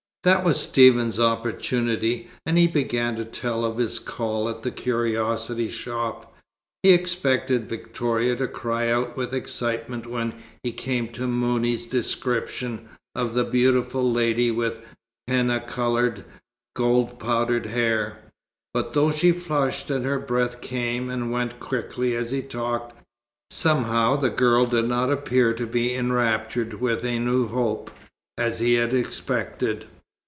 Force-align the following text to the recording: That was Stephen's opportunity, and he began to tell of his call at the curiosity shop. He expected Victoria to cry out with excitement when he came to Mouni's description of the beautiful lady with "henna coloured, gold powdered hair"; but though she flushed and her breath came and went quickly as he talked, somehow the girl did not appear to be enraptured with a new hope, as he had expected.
That 0.23 0.43
was 0.43 0.61
Stephen's 0.61 1.19
opportunity, 1.19 2.29
and 2.45 2.55
he 2.55 2.67
began 2.67 3.15
to 3.15 3.25
tell 3.25 3.65
of 3.65 3.79
his 3.79 3.97
call 3.97 4.47
at 4.49 4.61
the 4.61 4.69
curiosity 4.69 5.67
shop. 5.67 6.35
He 6.83 6.91
expected 6.91 7.67
Victoria 7.67 8.35
to 8.35 8.47
cry 8.47 8.91
out 8.91 9.17
with 9.17 9.33
excitement 9.33 10.05
when 10.05 10.35
he 10.61 10.73
came 10.73 11.07
to 11.13 11.25
Mouni's 11.27 11.87
description 11.87 12.87
of 13.15 13.33
the 13.33 13.43
beautiful 13.43 14.11
lady 14.11 14.51
with 14.51 14.85
"henna 15.27 15.59
coloured, 15.59 16.23
gold 16.75 17.17
powdered 17.19 17.65
hair"; 17.65 18.19
but 18.75 18.93
though 18.93 19.11
she 19.11 19.31
flushed 19.31 19.89
and 19.89 20.05
her 20.05 20.19
breath 20.19 20.61
came 20.61 21.09
and 21.09 21.31
went 21.31 21.59
quickly 21.59 22.15
as 22.15 22.29
he 22.29 22.43
talked, 22.43 22.95
somehow 23.49 24.15
the 24.15 24.29
girl 24.29 24.67
did 24.67 24.85
not 24.85 25.11
appear 25.11 25.51
to 25.55 25.65
be 25.65 25.95
enraptured 25.95 26.73
with 26.75 27.03
a 27.03 27.17
new 27.17 27.47
hope, 27.47 27.89
as 28.37 28.59
he 28.59 28.75
had 28.75 28.93
expected. 28.93 29.87